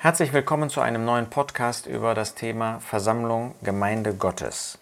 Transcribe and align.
Herzlich 0.00 0.32
willkommen 0.32 0.70
zu 0.70 0.80
einem 0.80 1.04
neuen 1.04 1.28
Podcast 1.28 1.88
über 1.88 2.14
das 2.14 2.36
Thema 2.36 2.78
Versammlung 2.78 3.56
Gemeinde 3.62 4.14
Gottes. 4.14 4.78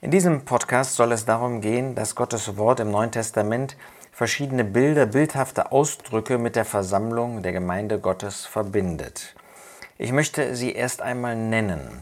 In 0.00 0.12
diesem 0.12 0.44
Podcast 0.44 0.94
soll 0.94 1.10
es 1.10 1.24
darum 1.24 1.60
gehen, 1.60 1.96
dass 1.96 2.14
Gottes 2.14 2.56
Wort 2.56 2.78
im 2.78 2.92
Neuen 2.92 3.10
Testament 3.10 3.76
verschiedene 4.12 4.62
Bilder, 4.62 5.06
bildhafte 5.06 5.72
Ausdrücke 5.72 6.38
mit 6.38 6.54
der 6.54 6.64
Versammlung 6.64 7.42
der 7.42 7.50
Gemeinde 7.50 7.98
Gottes 7.98 8.46
verbindet. 8.46 9.34
Ich 9.98 10.12
möchte 10.12 10.54
sie 10.54 10.70
erst 10.70 11.02
einmal 11.02 11.34
nennen. 11.34 12.00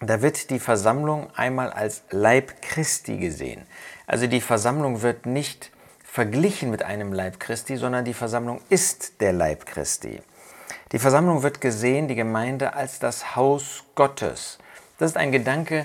Da 0.00 0.22
wird 0.22 0.48
die 0.48 0.60
Versammlung 0.60 1.28
einmal 1.36 1.70
als 1.70 2.04
Leib 2.08 2.62
Christi 2.62 3.18
gesehen. 3.18 3.66
Also 4.06 4.26
die 4.26 4.40
Versammlung 4.40 5.02
wird 5.02 5.26
nicht 5.26 5.70
verglichen 6.02 6.70
mit 6.70 6.82
einem 6.82 7.12
Leib 7.12 7.38
Christi, 7.38 7.76
sondern 7.76 8.06
die 8.06 8.14
Versammlung 8.14 8.62
ist 8.70 9.20
der 9.20 9.34
Leib 9.34 9.66
Christi. 9.66 10.22
Die 10.92 10.98
Versammlung 10.98 11.42
wird 11.42 11.60
gesehen, 11.60 12.08
die 12.08 12.14
Gemeinde, 12.14 12.72
als 12.72 12.98
das 12.98 13.36
Haus 13.36 13.84
Gottes. 13.94 14.58
Das 14.98 15.10
ist 15.10 15.16
ein 15.18 15.32
Gedanke, 15.32 15.84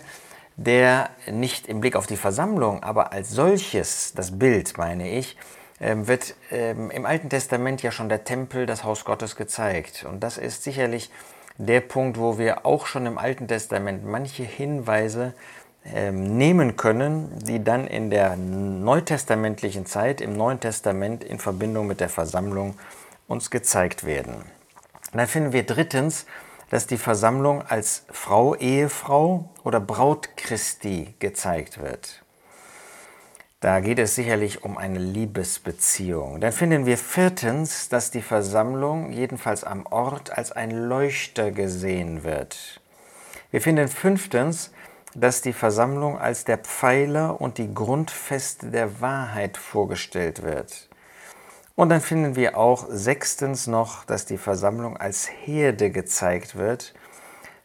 der 0.55 1.09
nicht 1.29 1.67
im 1.67 1.81
Blick 1.81 1.97
auf 1.97 2.07
die 2.07 2.15
Versammlung, 2.15 2.83
aber 2.83 3.11
als 3.11 3.29
solches, 3.29 4.13
das 4.13 4.39
Bild 4.39 4.77
meine 4.77 5.09
ich, 5.09 5.35
ähm, 5.81 6.07
wird 6.07 6.35
ähm, 6.51 6.89
im 6.89 7.05
Alten 7.05 7.29
Testament 7.29 7.83
ja 7.83 7.91
schon 7.91 8.07
der 8.07 8.23
Tempel, 8.23 8.65
das 8.65 8.85
Haus 8.85 9.03
Gottes 9.03 9.35
gezeigt. 9.35 10.05
Und 10.09 10.21
das 10.21 10.37
ist 10.37 10.63
sicherlich 10.63 11.11
der 11.57 11.81
Punkt, 11.81 12.17
wo 12.17 12.37
wir 12.37 12.65
auch 12.65 12.85
schon 12.85 13.05
im 13.05 13.17
Alten 13.17 13.49
Testament 13.49 14.05
manche 14.05 14.43
Hinweise 14.43 15.33
ähm, 15.85 16.37
nehmen 16.37 16.77
können, 16.77 17.29
die 17.39 17.61
dann 17.61 17.87
in 17.87 18.09
der 18.09 18.37
neutestamentlichen 18.37 19.85
Zeit, 19.85 20.21
im 20.21 20.37
Neuen 20.37 20.61
Testament 20.61 21.25
in 21.25 21.39
Verbindung 21.39 21.87
mit 21.87 21.99
der 21.99 22.09
Versammlung 22.09 22.75
uns 23.27 23.51
gezeigt 23.51 24.05
werden. 24.05 24.45
Dann 25.13 25.27
finden 25.27 25.53
wir 25.53 25.63
drittens, 25.63 26.25
dass 26.69 26.87
die 26.87 26.97
Versammlung 26.97 27.61
als 27.61 28.05
Frau, 28.09 28.55
Ehefrau 28.55 29.49
oder 29.63 29.79
Braut 29.79 30.35
Christi 30.37 31.13
gezeigt 31.19 31.79
wird. 31.79 32.23
Da 33.59 33.79
geht 33.79 33.99
es 33.99 34.15
sicherlich 34.15 34.63
um 34.63 34.77
eine 34.77 34.99
Liebesbeziehung. 34.99 36.41
Dann 36.41 36.51
finden 36.51 36.85
wir 36.85 36.97
viertens, 36.97 37.87
dass 37.87 38.11
die 38.11 38.21
Versammlung 38.21 39.13
jedenfalls 39.13 39.63
am 39.63 39.85
Ort 39.85 40.37
als 40.37 40.51
ein 40.51 40.71
Leuchter 40.71 41.51
gesehen 41.51 42.23
wird. 42.23 42.81
Wir 43.51 43.61
finden 43.61 43.87
fünftens, 43.87 44.71
dass 45.15 45.41
die 45.41 45.53
Versammlung 45.53 46.17
als 46.17 46.43
der 46.43 46.57
Pfeiler 46.57 47.39
und 47.39 47.57
die 47.57 47.73
Grundfeste 47.73 48.71
der 48.71 48.99
Wahrheit 48.99 49.57
vorgestellt 49.57 50.43
wird. 50.43 50.89
Und 51.75 51.89
dann 51.89 52.01
finden 52.01 52.35
wir 52.35 52.57
auch 52.57 52.85
sechstens 52.89 53.65
noch, 53.65 54.05
dass 54.05 54.25
die 54.25 54.37
Versammlung 54.37 54.95
als 54.97 55.27
Herde 55.27 55.89
gezeigt 55.89 56.55
wird, 56.55 56.93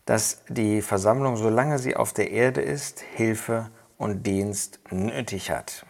dass 0.06 0.42
die 0.48 0.80
Versammlung, 0.80 1.36
solange 1.36 1.78
sie 1.78 1.94
auf 1.94 2.14
der 2.14 2.30
Erde 2.30 2.62
ist, 2.62 3.00
Hilfe 3.00 3.70
und 3.98 4.26
Dienst 4.26 4.80
nötig 4.90 5.50
hat. 5.50 5.84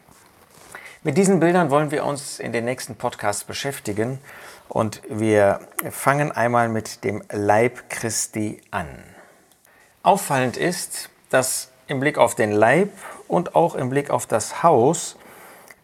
Mit 1.05 1.17
diesen 1.17 1.39
Bildern 1.39 1.71
wollen 1.71 1.93
wir 1.93 2.05
uns 2.05 2.41
in 2.41 2.51
den 2.51 2.65
nächsten 2.65 2.97
Podcasts 2.97 3.45
beschäftigen 3.45 4.19
und 4.69 5.01
wir 5.09 5.61
fangen 5.91 6.33
einmal 6.33 6.69
mit 6.69 7.05
dem 7.05 7.23
Leib 7.31 7.89
Christi 7.89 8.61
an. 8.73 8.89
Auffallend 10.03 10.57
ist, 10.57 11.09
dass 11.31 11.71
im 11.87 12.01
Blick 12.01 12.19
auf 12.19 12.35
den 12.35 12.51
Leib 12.51 12.91
und 13.29 13.55
auch 13.55 13.77
im 13.77 13.91
Blick 13.91 14.11
auf 14.11 14.27
das 14.27 14.65
Haus 14.65 15.17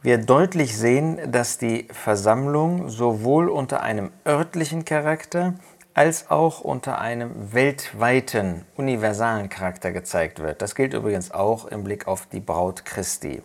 wir 0.05 0.19
deutlich 0.19 0.77
sehen, 0.77 1.33
dass 1.33 1.57
die 1.57 1.89
Versammlung 1.91 2.91
sowohl 2.91 3.49
unter 3.49 3.81
einem 3.81 4.11
örtlichen 4.27 4.85
Charakter 4.85 5.55
als 5.95 6.31
auch 6.31 6.61
unter 6.61 6.99
einem 6.99 7.55
weltweiten, 7.55 8.67
universalen 8.77 9.49
Charakter 9.49 9.93
gezeigt 9.93 10.41
wird. 10.41 10.61
Das 10.61 10.75
gilt 10.75 10.93
übrigens 10.93 11.31
auch 11.31 11.65
im 11.65 11.85
Blick 11.85 12.07
auf 12.07 12.27
die 12.27 12.41
Braut 12.41 12.85
Christi. 12.85 13.43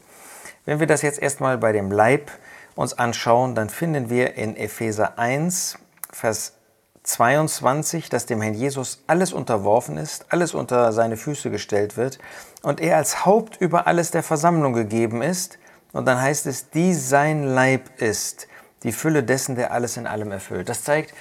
Wenn 0.66 0.81
wir 0.81 0.88
das 0.88 1.01
jetzt 1.01 1.22
erstmal 1.22 1.57
bei 1.57 1.72
dem 1.72 1.91
Leib 1.91 2.29
uns 2.75 2.91
anschauen, 2.91 3.55
dann 3.55 3.69
finden 3.69 4.09
wir 4.09 4.35
in 4.35 4.57
Epheser 4.57 5.17
1, 5.17 5.78
Vers 6.11 6.55
22, 7.03 8.09
dass 8.09 8.25
dem 8.25 8.41
Herrn 8.41 8.53
Jesus 8.53 9.01
alles 9.07 9.31
unterworfen 9.31 9.95
ist, 9.95 10.25
alles 10.28 10.53
unter 10.53 10.91
seine 10.91 11.16
Füße 11.16 11.51
gestellt 11.51 11.95
wird 11.95 12.19
und 12.63 12.81
er 12.81 12.97
als 12.97 13.25
Haupt 13.25 13.55
über 13.61 13.88
alles 13.88 14.11
der 14.11 14.23
Versammlung 14.23 14.73
gegeben 14.73 15.22
ist. 15.22 15.57
Und 15.91 16.05
dann 16.05 16.22
heißt 16.22 16.45
es, 16.45 16.69
die 16.69 16.94
sein 16.94 17.44
Leib 17.44 18.01
ist, 18.01 18.47
die 18.83 18.91
Fülle 18.91 19.23
dessen, 19.23 19.55
der 19.55 19.72
alles 19.73 19.97
in 19.97 20.07
allem 20.07 20.31
erfüllt. 20.31 20.69
Das 20.69 20.83
zeigt, 20.83 21.13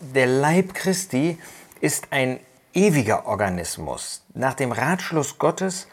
der 0.00 0.26
Leib 0.26 0.74
Christi 0.74 1.38
ist 1.80 2.08
ein 2.10 2.40
ewiger 2.72 3.26
Organismus. 3.26 4.22
Nach 4.34 4.54
dem 4.54 4.72
Ratschluss 4.72 5.38
Gottes 5.38 5.86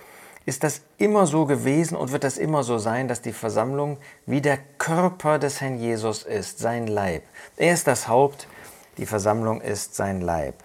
ist 0.46 0.64
das 0.64 0.82
immer 0.98 1.26
so 1.26 1.46
gewesen 1.46 1.96
und 1.96 2.12
wird 2.12 2.24
das 2.24 2.38
immer 2.38 2.64
so 2.64 2.78
sein, 2.78 3.08
dass 3.08 3.22
die 3.22 3.32
Versammlung 3.32 3.98
wie 4.26 4.42
der 4.42 4.58
Körper 4.78 5.40
des 5.40 5.62
Herrn 5.62 5.80
Jesus 5.80 6.24
ist, 6.24 6.60
sein 6.60 6.88
Leib. 6.88 7.24
Er 7.56 7.74
ist 7.74 7.88
das 7.88 8.08
Haupt, 8.08 8.48
die 8.98 9.06
Versammlung 9.06 9.62
ist 9.62 9.96
sein 9.96 10.22
Leib. 10.22 10.56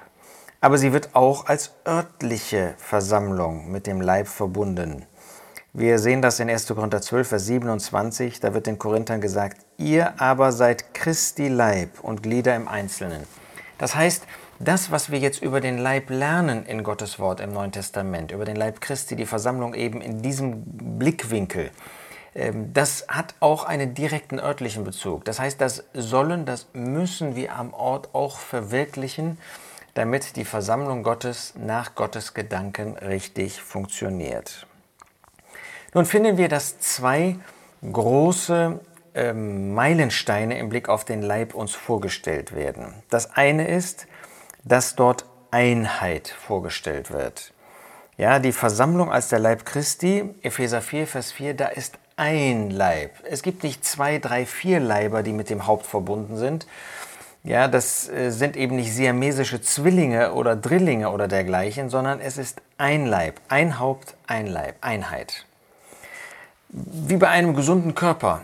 Aber 0.61 0.79
sie 0.79 0.93
wird 0.93 1.15
auch 1.15 1.47
als 1.47 1.73
örtliche 1.87 2.75
Versammlung 2.79 3.71
mit 3.71 3.87
dem 3.87 4.01
Leib 4.01 4.27
verbunden. 4.27 5.07
Wir 5.75 5.99
sehen 5.99 6.23
das 6.23 6.41
in 6.41 6.49
1. 6.49 6.67
Korinther 6.69 7.03
12, 7.03 7.29
Vers 7.29 7.47
27, 7.47 8.41
da 8.41 8.55
wird 8.55 8.67
den 8.67 8.79
Korinthern 8.79 9.21
gesagt, 9.21 9.59
ihr 9.77 10.19
aber 10.19 10.51
seid 10.51 10.95
Christi 10.95 11.49
Leib 11.49 12.01
und 12.01 12.23
Glieder 12.23 12.57
im 12.57 12.69
Einzelnen. 12.69 13.25
Das 13.77 13.95
heißt, 13.95 14.25
das, 14.59 14.91
was 14.91 15.11
wir 15.11 15.19
jetzt 15.19 15.43
über 15.43 15.61
den 15.61 15.77
Leib 15.77 16.09
lernen 16.09 16.65
in 16.65 16.83
Gottes 16.83 17.19
Wort 17.19 17.41
im 17.41 17.53
Neuen 17.53 17.71
Testament, 17.71 18.33
über 18.33 18.47
den 18.47 18.57
Leib 18.57 18.81
Christi, 18.81 19.15
die 19.15 19.27
Versammlung 19.27 19.75
eben 19.75 20.01
in 20.01 20.23
diesem 20.23 20.63
Blickwinkel, 20.65 21.71
ähm, 22.35 22.73
das 22.73 23.05
hat 23.09 23.35
auch 23.41 23.65
einen 23.65 23.95
direkten 23.95 24.41
örtlichen 24.41 24.85
Bezug. 24.85 25.27
Das 25.27 25.39
heißt, 25.39 25.61
das 25.61 25.85
sollen, 25.93 26.47
das 26.47 26.69
müssen 26.73 27.37
wir 27.37 27.55
am 27.55 27.75
Ort 27.75 28.15
auch 28.15 28.39
verwirklichen, 28.39 29.39
damit 29.93 30.37
die 30.37 30.47
Versammlung 30.47 31.03
Gottes 31.03 31.53
nach 31.57 31.95
Gottes 31.95 32.33
Gedanken 32.33 32.97
richtig 32.97 33.61
funktioniert. 33.61 34.68
Nun 35.95 36.07
finden 36.07 36.37
wir, 36.37 36.49
dass 36.49 36.79
zwei 36.81 37.37
große 37.83 38.81
ähm, 39.15 39.75
Meilensteine 39.75 40.59
im 40.59 40.69
Blick 40.69 40.89
auf 40.89 41.05
den 41.05 41.23
Leib 41.23 41.55
uns 41.55 41.75
vorgestellt 41.75 42.55
werden. 42.55 42.95
Das 43.11 43.35
eine 43.35 43.69
ist, 43.69 44.07
dass 44.65 44.97
dort 44.97 45.25
Einheit 45.51 46.29
vorgestellt 46.29 47.11
wird. 47.11 47.53
Ja, 48.17 48.39
die 48.39 48.53
Versammlung 48.53 49.13
als 49.13 49.29
der 49.29 49.39
Leib 49.39 49.65
Christi, 49.65 50.35
Epheser 50.43 50.83
4, 50.83 51.07
Vers 51.07 51.33
4, 51.33 51.55
da 51.55 51.67
ist 51.67 51.99
ein 52.17 52.71
Leib. 52.71 53.13
Es 53.31 53.43
gibt 53.43 53.63
nicht 53.63 53.85
zwei, 53.85 54.19
drei, 54.19 54.45
vier 54.45 54.81
Leiber, 54.81 55.23
die 55.23 55.33
mit 55.33 55.51
dem 55.51 55.67
Haupt 55.67 55.87
verbunden 55.87 56.37
sind. 56.37 56.67
Ja, 57.45 57.69
das 57.69 58.09
äh, 58.09 58.31
sind 58.31 58.57
eben 58.57 58.77
nicht 58.77 58.93
siamesische 58.93 59.63
Zwillinge 59.63 60.35
oder 60.35 60.57
Drillinge 60.57 61.11
oder 61.11 61.29
dergleichen, 61.29 61.89
sondern 61.89 62.21
es 62.21 62.37
ist 62.37 62.61
ein 62.77 63.07
Leib, 63.07 63.41
ein 63.49 63.79
Haupt, 63.79 64.17
ein 64.27 64.49
Leib, 64.49 64.75
Einheit. 64.81 65.47
Wie 66.71 67.17
bei 67.17 67.29
einem 67.29 67.55
gesunden 67.55 67.95
Körper. 67.95 68.43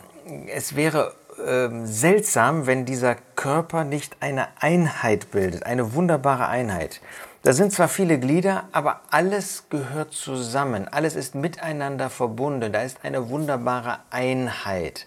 Es 0.49 0.77
wäre 0.77 1.15
äh, 1.39 1.69
seltsam, 1.85 2.67
wenn 2.67 2.87
dieser 2.87 3.17
Körper 3.37 3.85
nicht 3.85 4.17
eine 4.21 4.49
Einheit 4.61 5.31
bildet, 5.31 5.67
eine 5.67 5.95
wunderbare 5.95 6.49
Einheit. 6.49 7.01
Da 7.43 7.53
sind 7.53 7.73
zwar 7.73 7.89
viele 7.89 8.19
Glieder, 8.19 8.65
aber 8.73 9.03
alles 9.11 9.65
gehört 9.69 10.15
zusammen, 10.15 10.89
alles 10.89 11.15
ist 11.15 11.35
miteinander 11.35 12.09
verbunden, 12.09 12.73
da 12.73 12.81
ist 12.81 13.01
eine 13.03 13.29
wunderbare 13.29 13.99
Einheit. 14.09 15.07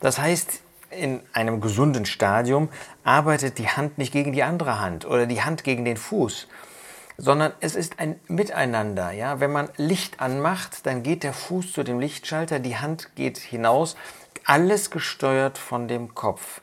Das 0.00 0.20
heißt, 0.20 0.60
in 0.90 1.20
einem 1.32 1.60
gesunden 1.60 2.06
Stadium 2.06 2.68
arbeitet 3.02 3.58
die 3.58 3.66
Hand 3.66 3.98
nicht 3.98 4.12
gegen 4.12 4.32
die 4.32 4.44
andere 4.44 4.78
Hand 4.78 5.04
oder 5.04 5.26
die 5.26 5.42
Hand 5.42 5.64
gegen 5.64 5.84
den 5.84 5.96
Fuß, 5.96 6.46
sondern 7.16 7.52
es 7.60 7.74
ist 7.74 7.98
ein 7.98 8.18
Miteinander. 8.26 9.12
Ja? 9.12 9.40
Wenn 9.40 9.52
man 9.52 9.68
Licht 9.76 10.20
anmacht, 10.20 10.86
dann 10.86 11.02
geht 11.02 11.22
der 11.22 11.32
Fuß 11.32 11.72
zu 11.72 11.82
dem 11.82 12.00
Lichtschalter, 12.00 12.58
die 12.58 12.76
Hand 12.76 13.14
geht 13.16 13.38
hinaus, 13.38 13.96
alles 14.44 14.90
gesteuert 14.90 15.58
von 15.58 15.88
dem 15.88 16.14
Kopf. 16.14 16.60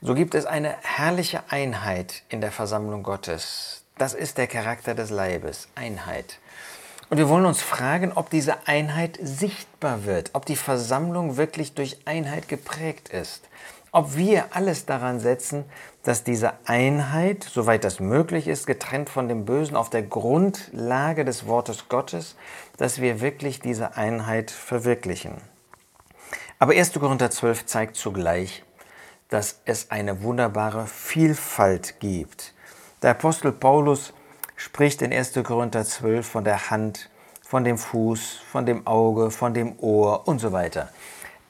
So 0.00 0.14
gibt 0.14 0.34
es 0.34 0.44
eine 0.44 0.76
herrliche 0.82 1.44
Einheit 1.48 2.22
in 2.28 2.40
der 2.40 2.52
Versammlung 2.52 3.02
Gottes. 3.02 3.84
Das 3.96 4.12
ist 4.12 4.38
der 4.38 4.48
Charakter 4.48 4.94
des 4.94 5.10
Leibes, 5.10 5.68
Einheit. 5.74 6.38
Und 7.10 7.18
wir 7.18 7.28
wollen 7.28 7.46
uns 7.46 7.62
fragen, 7.62 8.12
ob 8.12 8.28
diese 8.30 8.66
Einheit 8.66 9.18
sichtbar 9.22 10.04
wird, 10.04 10.30
ob 10.32 10.46
die 10.46 10.56
Versammlung 10.56 11.36
wirklich 11.36 11.74
durch 11.74 11.98
Einheit 12.06 12.48
geprägt 12.48 13.08
ist, 13.10 13.48
ob 13.94 14.16
wir 14.16 14.56
alles 14.56 14.86
daran 14.86 15.20
setzen, 15.20 15.64
dass 16.02 16.24
diese 16.24 16.54
Einheit, 16.66 17.44
soweit 17.44 17.84
das 17.84 18.00
möglich 18.00 18.48
ist, 18.48 18.66
getrennt 18.66 19.08
von 19.08 19.28
dem 19.28 19.44
Bösen 19.44 19.76
auf 19.76 19.88
der 19.88 20.02
Grundlage 20.02 21.24
des 21.24 21.46
Wortes 21.46 21.88
Gottes, 21.88 22.34
dass 22.76 23.00
wir 23.00 23.20
wirklich 23.20 23.60
diese 23.60 23.96
Einheit 23.96 24.50
verwirklichen. 24.50 25.36
Aber 26.58 26.72
1. 26.72 26.92
Korinther 26.94 27.30
12 27.30 27.66
zeigt 27.66 27.96
zugleich, 27.96 28.64
dass 29.28 29.60
es 29.64 29.90
eine 29.90 30.22
wunderbare 30.22 30.86
Vielfalt 30.86 32.00
gibt 32.00 32.52
Der 33.02 33.12
Apostel 33.12 33.52
Paulus 33.52 34.12
spricht 34.56 35.02
in 35.02 35.12
1. 35.12 35.34
Korinther 35.44 35.84
12 35.84 36.26
von 36.26 36.44
der 36.44 36.70
Hand, 36.70 37.10
von 37.42 37.62
dem 37.62 37.78
Fuß, 37.78 38.40
von 38.50 38.66
dem 38.66 38.86
Auge, 38.86 39.30
von 39.30 39.54
dem 39.54 39.78
Ohr 39.78 40.26
und 40.26 40.40
so 40.40 40.50
weiter. 40.50 40.88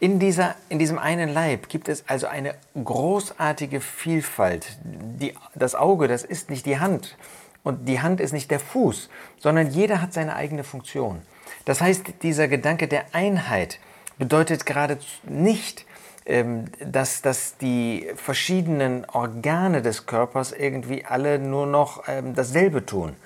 In, 0.05 0.19
dieser, 0.19 0.55
in 0.69 0.79
diesem 0.79 0.99
einen 0.99 1.33
Leib 1.33 1.71
gibt 1.71 1.89
es 1.89 2.07
also 2.07 2.27
eine 2.27 2.57
großartige 2.75 3.81
Vielfalt. 3.81 4.77
Die, 4.85 5.33
das 5.55 5.75
Auge, 5.75 6.09
das 6.09 6.25
ist 6.25 6.51
nicht 6.51 6.67
die 6.67 6.79
Hand 6.79 7.17
und 7.63 7.89
die 7.89 8.03
Hand 8.03 8.21
ist 8.21 8.33
nicht 8.33 8.51
der 8.51 8.61
Fuß, 8.61 9.09
sondern 9.39 9.71
jeder 9.71 10.03
hat 10.03 10.13
seine 10.13 10.37
eigene 10.37 10.63
Funktion. 10.63 11.23
Das 11.65 11.81
heißt, 11.81 12.23
dieser 12.23 12.49
Gedanke 12.49 12.87
der 12.87 13.15
Einheit 13.15 13.79
bedeutet 14.19 14.67
gerade 14.67 14.99
nicht, 15.23 15.87
ähm, 16.27 16.67
dass, 16.85 17.23
dass 17.23 17.57
die 17.57 18.07
verschiedenen 18.15 19.07
Organe 19.07 19.81
des 19.81 20.05
Körpers 20.05 20.53
irgendwie 20.53 21.07
alle 21.07 21.39
nur 21.39 21.67
noch 21.67 22.05
ähm, 22.09 22.35
dasselbe 22.35 22.85
tun, 22.85 23.17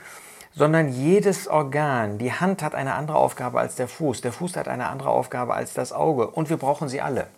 sondern 0.59 0.89
jedes 0.89 1.47
Organ, 1.47 2.19
die 2.19 2.33
Hand 2.33 2.63
hat 2.63 2.75
eine 2.75 2.95
andere 2.95 3.17
Aufgabe 3.17 3.61
als 3.61 3.77
der 3.77 3.87
Fuß, 3.87 4.23
der 4.23 4.33
Fuß 4.33 4.57
hat 4.57 4.67
eine 4.67 4.89
andere 4.89 5.11
Aufgabe 5.11 5.55
als 5.55 5.73
das 5.73 5.93
Auge 5.93 6.27
und 6.27 6.51
wir 6.51 6.57
brauchen 6.57 6.89
sie 6.89 7.01
alle. 7.01 7.29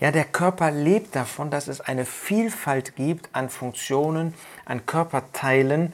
Ja, 0.00 0.10
der 0.10 0.24
Körper 0.24 0.72
lebt 0.72 1.14
davon, 1.14 1.50
dass 1.50 1.68
es 1.68 1.80
eine 1.80 2.04
Vielfalt 2.04 2.96
gibt 2.96 3.28
an 3.32 3.48
Funktionen, 3.48 4.34
an 4.64 4.86
Körperteilen, 4.86 5.92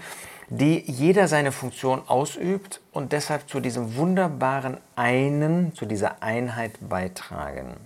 die 0.49 0.83
jeder 0.91 1.29
seine 1.29 1.53
Funktion 1.53 2.01
ausübt 2.07 2.81
und 2.93 3.13
deshalb 3.13 3.49
zu 3.49 3.61
diesem 3.61 3.97
wunderbaren 3.97 4.79
einen, 4.97 5.75
zu 5.75 5.85
dieser 5.85 6.23
Einheit 6.23 6.73
beitragen 6.81 7.77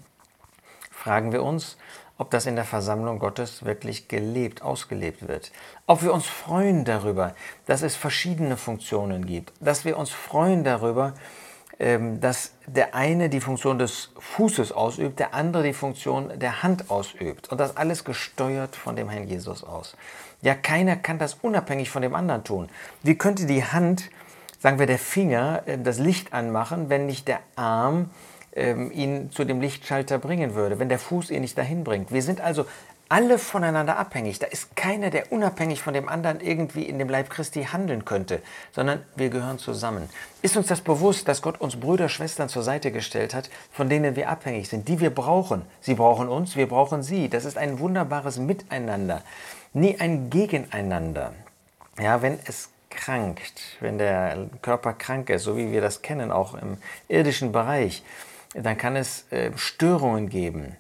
fragen 0.99 1.33
wir 1.33 1.43
uns, 1.43 1.79
ob 2.19 2.31
das 2.31 2.47
in 2.47 2.57
der 2.57 2.65
Versammlung 2.65 3.21
Gottes 3.21 3.65
wirklich 3.65 4.09
gelebt, 4.09 4.61
ausgelebt 4.63 5.29
wird. 5.29 5.53
Ob 5.87 6.03
wir 6.03 6.13
uns 6.13 6.27
freuen 6.27 6.85
darüber, 6.85 7.35
dass 7.67 7.83
es 7.83 7.95
verschiedene 7.95 8.57
Funktionen 8.57 9.25
gibt. 9.25 9.53
Dass 9.61 9.85
wir 9.85 9.97
uns 9.97 10.11
freuen 10.11 10.65
darüber, 10.65 11.15
ähm, 11.79 12.21
dass 12.21 12.55
der 12.67 12.97
eine 12.97 13.29
die 13.29 13.41
Funktion 13.41 13.79
des 13.79 14.11
Fußes 14.19 14.73
ausübt, 14.73 15.21
der 15.21 15.33
andere 15.33 15.63
die 15.63 15.73
Funktion 15.73 16.37
der 16.37 16.65
Hand 16.65 16.91
ausübt. 16.91 17.51
Und 17.53 17.59
das 17.59 17.77
alles 17.77 18.05
gesteuert 18.05 18.75
von 18.75 18.97
dem 18.97 19.09
Herrn 19.09 19.29
Jesus 19.29 19.63
aus. 19.63 19.97
Ja, 20.43 20.57
keiner 20.57 20.97
kann 20.97 21.19
das 21.19 21.35
unabhängig 21.35 21.89
von 21.89 22.03
dem 22.03 22.17
anderen 22.17 22.43
tun. 22.43 22.69
Wie 23.05 23.15
könnte 23.15 23.47
die 23.47 23.65
Hand, 23.65 24.11
sagen 24.59 24.81
wir 24.81 24.87
der 24.87 24.99
Finger, 24.99 25.63
äh, 25.67 25.79
das 25.79 26.01
Licht 26.01 26.33
anmachen, 26.33 26.91
wenn 26.91 27.07
nicht 27.07 27.29
der 27.29 27.39
Arm 27.55 28.11
ähm, 28.59 28.91
ihn 28.93 29.31
zu 29.31 29.45
dem 29.45 29.61
Lichtschalter 29.61 30.19
bringen 30.19 30.55
würde, 30.55 30.79
wenn 30.79 30.89
der 30.89 30.99
Fuß 30.99 31.31
ihn 31.31 31.43
nicht 31.43 31.57
dahin 31.57 31.85
bringt. 31.85 32.13
Wir 32.13 32.23
sind 32.23 32.41
also 32.41 32.67
alle 33.09 33.39
voneinander 33.39 33.97
abhängig. 33.97 34.39
Da 34.39 34.47
ist 34.47 34.77
keiner, 34.77 35.11
der 35.11 35.33
unabhängig 35.33 35.81
von 35.83 35.95
dem 35.95 36.09
anderen 36.09 36.41
irgendwie 36.41 36.83
in 36.83 36.99
dem 36.99 37.09
Leib 37.09 37.31
Christi 37.31 37.65
handeln 37.65 38.05
könnte, 38.05 38.43
sondern 38.73 39.03
wir 39.17 39.31
gehören 39.31 39.59
zusammen. 39.59 40.09
Ist 40.43 40.57
uns 40.57 40.67
das 40.67 40.83
bewusst, 40.83 41.27
dass 41.27 41.41
Gott 41.41 41.61
uns 41.61 41.81
Brüder, 41.81 42.09
Schwestern 42.09 42.49
zur 42.49 42.63
Seite 42.63 42.93
gestellt 42.93 43.35
hat, 43.35 43.49
von 43.73 43.89
denen 43.89 44.15
wir 44.15 44.29
abhängig 44.29 44.69
sind, 44.69 44.89
die 44.89 45.01
wir 45.01 45.11
brauchen? 45.11 45.63
Sie 45.81 45.95
brauchen 45.95 46.29
uns, 46.29 46.57
wir 46.57 46.69
brauchen 46.69 47.03
sie. 47.03 47.29
Das 47.29 47.45
ist 47.45 47.57
ein 47.57 47.79
wunderbares 47.79 48.39
Miteinander, 48.39 49.23
nie 49.73 49.99
ein 49.99 50.29
Gegeneinander. 50.29 51.33
Ja, 51.99 52.21
wenn 52.21 52.39
es 52.45 52.69
krankt, 52.91 53.77
wenn 53.81 53.99
der 53.99 54.49
Körper 54.63 54.93
krank 54.93 55.31
ist, 55.31 55.45
so 55.45 55.57
wie 55.57 55.73
wir 55.73 55.81
das 55.81 56.03
kennen, 56.03 56.31
auch 56.31 56.55
im 56.55 56.79
irdischen 57.09 57.53
Bereich, 57.53 58.03
dann 58.55 58.77
kann 58.77 58.97
es 58.97 59.31
äh, 59.31 59.51
Störungen 59.57 60.29
geben. 60.29 60.77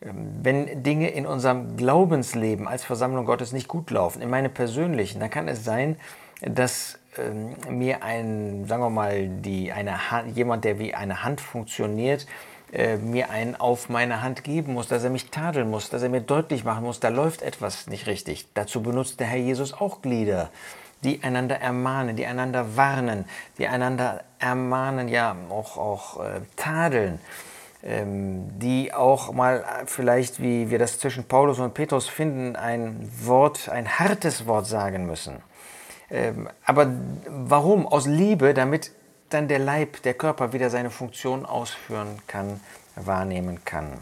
Ähm, 0.00 0.40
wenn 0.42 0.82
Dinge 0.82 1.10
in 1.10 1.26
unserem 1.26 1.76
Glaubensleben 1.76 2.66
als 2.66 2.84
Versammlung 2.84 3.26
Gottes 3.26 3.52
nicht 3.52 3.68
gut 3.68 3.90
laufen, 3.90 4.22
in 4.22 4.30
meinem 4.30 4.52
persönlichen, 4.52 5.20
dann 5.20 5.30
kann 5.30 5.48
es 5.48 5.64
sein, 5.64 5.96
dass 6.40 6.98
ähm, 7.18 7.54
mir 7.68 8.02
ein, 8.02 8.64
sagen 8.66 8.82
wir 8.82 8.90
mal, 8.90 9.28
die, 9.28 9.72
eine 9.72 10.10
Hand, 10.10 10.36
jemand, 10.36 10.64
der 10.64 10.78
wie 10.78 10.94
eine 10.94 11.22
Hand 11.22 11.40
funktioniert, 11.40 12.26
äh, 12.72 12.96
mir 12.96 13.30
einen 13.30 13.54
auf 13.54 13.88
meine 13.88 14.22
Hand 14.22 14.44
geben 14.44 14.72
muss, 14.72 14.88
dass 14.88 15.04
er 15.04 15.10
mich 15.10 15.30
tadeln 15.30 15.70
muss, 15.70 15.90
dass 15.90 16.02
er 16.02 16.08
mir 16.08 16.22
deutlich 16.22 16.64
machen 16.64 16.84
muss, 16.84 17.00
da 17.00 17.08
läuft 17.08 17.42
etwas 17.42 17.86
nicht 17.86 18.06
richtig. 18.06 18.48
Dazu 18.54 18.82
benutzt 18.82 19.20
der 19.20 19.26
Herr 19.26 19.38
Jesus 19.38 19.74
auch 19.74 20.00
Glieder 20.00 20.50
die 21.04 21.22
einander 21.22 21.60
ermahnen, 21.60 22.16
die 22.16 22.26
einander 22.26 22.76
warnen, 22.76 23.24
die 23.58 23.66
einander 23.66 24.24
ermahnen, 24.38 25.08
ja 25.08 25.36
auch, 25.50 25.76
auch 25.76 26.24
äh, 26.24 26.40
tadeln, 26.56 27.18
ähm, 27.82 28.58
die 28.58 28.94
auch 28.94 29.32
mal 29.32 29.64
vielleicht, 29.86 30.40
wie 30.40 30.70
wir 30.70 30.78
das 30.78 30.98
zwischen 30.98 31.24
Paulus 31.24 31.58
und 31.58 31.74
Petrus 31.74 32.08
finden, 32.08 32.56
ein 32.56 33.10
Wort, 33.22 33.68
ein 33.68 33.98
hartes 33.98 34.46
Wort 34.46 34.66
sagen 34.66 35.06
müssen. 35.06 35.42
Ähm, 36.10 36.48
aber 36.64 36.92
warum? 37.26 37.86
Aus 37.86 38.06
Liebe, 38.06 38.54
damit 38.54 38.92
dann 39.30 39.48
der 39.48 39.58
Leib, 39.58 40.02
der 40.02 40.14
Körper 40.14 40.52
wieder 40.52 40.70
seine 40.70 40.90
Funktion 40.90 41.46
ausführen 41.46 42.18
kann, 42.26 42.60
wahrnehmen 42.94 43.64
kann. 43.64 43.98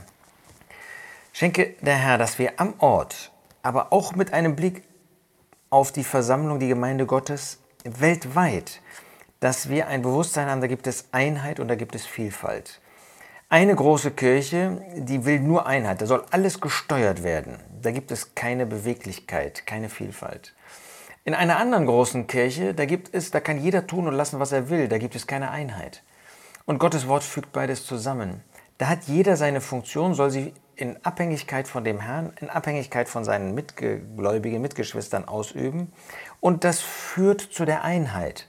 Schenke 1.33 1.75
der 1.81 1.95
Herr, 1.95 2.19
dass 2.19 2.39
wir 2.39 2.59
am 2.59 2.75
Ort, 2.79 3.31
aber 3.63 3.93
auch 3.93 4.15
mit 4.15 4.33
einem 4.33 4.57
Blick 4.57 4.83
auf 5.71 5.93
die 5.93 6.05
Versammlung, 6.05 6.59
die 6.59 6.69
Gemeinde 6.69 7.07
Gottes 7.07 7.59
weltweit, 7.85 8.81
dass 9.39 9.71
wir 9.71 9.87
ein 9.87 10.03
Bewusstsein 10.03 10.49
haben, 10.49 10.61
da 10.61 10.67
gibt 10.67 10.87
es 10.87 11.07
Einheit 11.13 11.61
und 11.61 11.69
da 11.69 11.77
gibt 11.77 11.95
es 11.95 12.05
Vielfalt. 12.05 12.81
Eine 13.49 13.75
große 13.75 14.11
Kirche, 14.11 14.83
die 14.95 15.25
will 15.25 15.41
nur 15.41 15.67
Einheit, 15.67 16.03
da 16.03 16.07
soll 16.07 16.25
alles 16.31 16.61
gesteuert 16.61 17.23
werden. 17.23 17.59
Da 17.83 17.91
gibt 17.91 18.11
es 18.11 18.35
keine 18.35 18.67
Beweglichkeit, 18.67 19.67
keine 19.67 19.89
Vielfalt. 19.89 20.55
In 21.25 21.35
einer 21.35 21.59
anderen 21.59 21.87
großen 21.87 22.27
Kirche, 22.27 22.75
da 22.75 22.85
gibt 22.85 23.15
es, 23.15 23.31
da 23.31 23.41
kann 23.41 23.61
jeder 23.61 23.87
tun 23.87 24.07
und 24.07 24.15
lassen, 24.15 24.41
was 24.41 24.53
er 24.53 24.71
will, 24.71 24.89
da 24.89 24.99
gibt 24.99 25.15
es 25.15 25.27
keine 25.27 25.51
Einheit. 25.51 26.03
Und 26.65 26.79
Gottes 26.79 27.09
Wort 27.09 27.25
fügt 27.25 27.53
beides 27.53 27.85
zusammen. 27.85 28.43
Da 28.79 28.89
hat 28.89 29.05
jeder 29.05 29.37
seine 29.37 29.61
Funktion, 29.61 30.15
soll 30.15 30.31
sie 30.31 30.55
in 30.81 30.97
Abhängigkeit 31.05 31.69
von 31.69 31.85
dem 31.85 32.01
Herrn, 32.01 32.33
in 32.41 32.51
Abhängigkeit 32.51 33.09
von 33.09 33.25
seinen 33.25 33.55
mitgläubigen 33.55 34.61
Mitgeschwistern 34.61 35.27
ausüben. 35.27 35.93
Und 36.41 36.65
das 36.65 36.81
führt 36.81 37.41
zu 37.41 37.65
der 37.65 37.85
Einheit. 37.85 38.47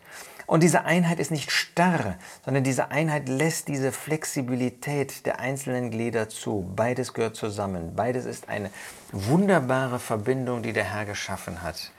Und 0.47 0.63
diese 0.63 0.83
Einheit 0.83 1.19
ist 1.19 1.31
nicht 1.31 1.49
starr, 1.49 2.15
sondern 2.43 2.63
diese 2.63 2.91
Einheit 2.91 3.29
lässt 3.29 3.69
diese 3.69 3.91
Flexibilität 3.91 5.25
der 5.25 5.39
einzelnen 5.39 5.91
Glieder 5.91 6.27
zu. 6.27 6.69
Beides 6.75 7.13
gehört 7.13 7.37
zusammen. 7.37 7.95
Beides 7.95 8.25
ist 8.25 8.49
eine 8.49 8.69
wunderbare 9.13 9.97
Verbindung, 9.97 10.61
die 10.61 10.73
der 10.73 10.83
Herr 10.83 11.05
geschaffen 11.05 11.61
hat. 11.61 11.91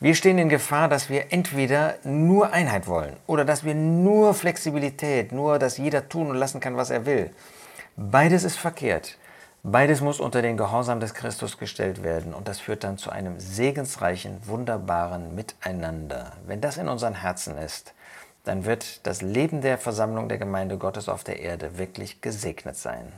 Wir 0.00 0.14
stehen 0.14 0.38
in 0.38 0.48
Gefahr, 0.48 0.88
dass 0.88 1.08
wir 1.08 1.32
entweder 1.32 1.96
nur 2.04 2.52
Einheit 2.52 2.86
wollen 2.86 3.16
oder 3.26 3.44
dass 3.44 3.64
wir 3.64 3.74
nur 3.74 4.34
Flexibilität, 4.34 5.32
nur 5.32 5.58
dass 5.58 5.78
jeder 5.78 6.08
tun 6.08 6.28
und 6.30 6.36
lassen 6.36 6.60
kann, 6.60 6.76
was 6.76 6.90
er 6.90 7.04
will. 7.06 7.30
Beides 7.96 8.44
ist 8.44 8.58
verkehrt. 8.58 9.16
Beides 9.70 10.00
muss 10.00 10.18
unter 10.18 10.40
den 10.40 10.56
Gehorsam 10.56 10.98
des 10.98 11.12
Christus 11.12 11.58
gestellt 11.58 12.02
werden 12.02 12.32
und 12.32 12.48
das 12.48 12.58
führt 12.58 12.84
dann 12.84 12.96
zu 12.96 13.10
einem 13.10 13.38
segensreichen, 13.38 14.38
wunderbaren 14.46 15.34
Miteinander. 15.34 16.32
Wenn 16.46 16.62
das 16.62 16.78
in 16.78 16.88
unseren 16.88 17.12
Herzen 17.12 17.58
ist, 17.58 17.92
dann 18.44 18.64
wird 18.64 19.06
das 19.06 19.20
Leben 19.20 19.60
der 19.60 19.76
Versammlung 19.76 20.30
der 20.30 20.38
Gemeinde 20.38 20.78
Gottes 20.78 21.10
auf 21.10 21.22
der 21.22 21.40
Erde 21.40 21.76
wirklich 21.76 22.22
gesegnet 22.22 22.76
sein. 22.76 23.12